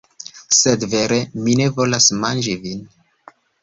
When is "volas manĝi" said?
1.79-2.61